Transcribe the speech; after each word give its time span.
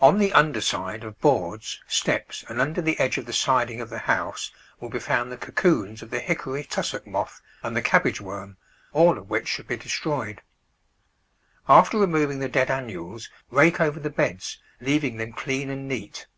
On 0.00 0.20
the 0.20 0.32
under 0.34 0.60
side 0.60 1.02
of 1.02 1.18
boards, 1.20 1.82
steps, 1.88 2.44
and 2.48 2.60
under 2.60 2.80
the 2.80 2.96
edge 3.00 3.18
of 3.18 3.26
the 3.26 3.32
siding 3.32 3.80
of 3.80 3.90
the 3.90 3.98
house 3.98 4.52
will 4.78 4.88
be 4.88 5.00
found 5.00 5.32
the 5.32 5.36
cocoons 5.36 6.00
of 6.00 6.10
the 6.10 6.20
hickory 6.20 6.62
tussock 6.62 7.08
moth 7.08 7.42
and 7.60 7.74
the 7.76 7.82
cabbage 7.82 8.20
worm, 8.20 8.56
all 8.92 9.18
of 9.18 9.28
which 9.30 9.48
should 9.48 9.66
be 9.66 9.76
destroyed. 9.76 10.42
After 11.68 11.98
re 11.98 12.06
moving 12.06 12.38
the 12.38 12.48
dead 12.48 12.70
annuals 12.70 13.28
rake 13.50 13.80
over 13.80 13.98
the 13.98 14.10
beds, 14.10 14.60
leaving 14.80 15.16
them 15.16 15.32
clean 15.32 15.68
and 15.70 15.88
neat. 15.88 16.28